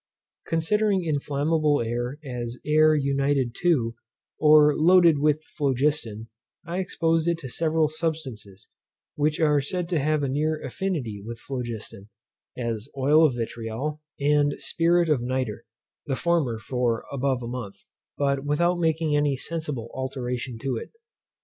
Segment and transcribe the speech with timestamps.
[0.47, 3.93] Considering inflammable air as air united to,
[4.39, 6.27] or loaded with phlogiston,
[6.65, 8.67] I exposed to it several substances,
[9.13, 12.09] which are said to have a near affinity with phlogiston,
[12.57, 15.65] as oil of vitriol, and spirit of nitre
[16.07, 17.75] (the former for above a month),
[18.17, 20.91] but without making any sensible alteration in it.